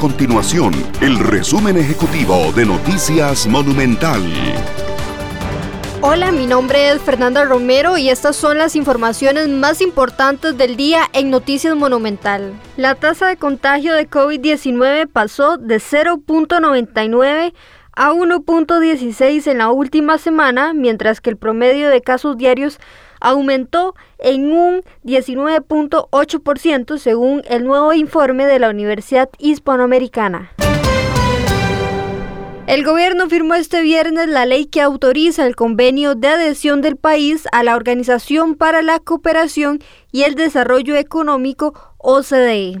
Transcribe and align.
continuación 0.00 0.72
el 1.02 1.18
resumen 1.18 1.76
ejecutivo 1.76 2.52
de 2.56 2.64
Noticias 2.64 3.46
Monumental. 3.46 4.22
Hola, 6.00 6.32
mi 6.32 6.46
nombre 6.46 6.88
es 6.88 7.02
Fernanda 7.02 7.44
Romero 7.44 7.98
y 7.98 8.08
estas 8.08 8.34
son 8.34 8.56
las 8.56 8.76
informaciones 8.76 9.50
más 9.50 9.82
importantes 9.82 10.56
del 10.56 10.78
día 10.78 11.02
en 11.12 11.28
Noticias 11.28 11.76
Monumental. 11.76 12.54
La 12.78 12.94
tasa 12.94 13.28
de 13.28 13.36
contagio 13.36 13.92
de 13.92 14.08
COVID-19 14.08 15.06
pasó 15.06 15.58
de 15.58 15.76
0.99 15.76 17.52
a 17.92 18.12
1.16 18.12 19.50
en 19.50 19.58
la 19.58 19.70
última 19.70 20.18
semana, 20.18 20.72
mientras 20.74 21.20
que 21.20 21.30
el 21.30 21.36
promedio 21.36 21.88
de 21.90 22.00
casos 22.00 22.36
diarios 22.36 22.78
aumentó 23.20 23.94
en 24.18 24.52
un 24.52 24.82
19.8% 25.04 26.98
según 26.98 27.42
el 27.48 27.64
nuevo 27.64 27.92
informe 27.92 28.46
de 28.46 28.58
la 28.58 28.70
Universidad 28.70 29.28
Hispanoamericana. 29.38 30.52
El 32.66 32.84
gobierno 32.84 33.28
firmó 33.28 33.54
este 33.54 33.82
viernes 33.82 34.28
la 34.28 34.46
ley 34.46 34.66
que 34.66 34.80
autoriza 34.80 35.44
el 35.44 35.56
convenio 35.56 36.14
de 36.14 36.28
adhesión 36.28 36.82
del 36.82 36.96
país 36.96 37.48
a 37.50 37.64
la 37.64 37.74
Organización 37.74 38.54
para 38.54 38.80
la 38.80 39.00
Cooperación 39.00 39.80
y 40.12 40.22
el 40.22 40.36
Desarrollo 40.36 40.94
Económico 40.94 41.74
OCDE. 41.98 42.80